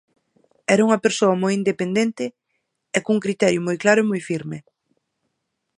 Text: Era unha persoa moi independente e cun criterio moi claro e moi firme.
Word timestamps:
Era 0.73 0.85
unha 0.87 1.01
persoa 1.05 1.35
moi 1.43 1.53
independente 1.59 2.25
e 2.97 2.99
cun 3.05 3.17
criterio 3.25 3.65
moi 3.67 3.77
claro 3.83 3.99
e 4.03 4.09
moi 4.11 4.21
firme. 4.29 4.57